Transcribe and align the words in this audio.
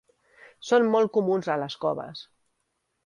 Són 0.69 0.87
molt 0.95 1.13
comuns 1.17 1.51
a 1.57 1.59
les 1.65 1.77
coves. 1.85 2.25